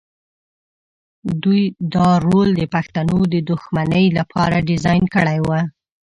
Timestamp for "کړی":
5.15-5.39